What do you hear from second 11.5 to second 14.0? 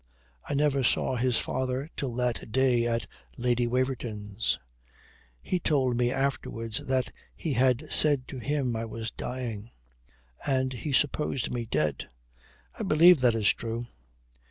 me dead. I believe that is true.